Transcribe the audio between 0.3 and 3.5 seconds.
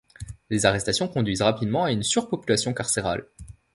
Les arrestations conduisent rapidement à une surpopulation carcérale.